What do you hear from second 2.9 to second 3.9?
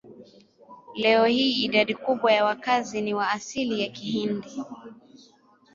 ni wa asili ya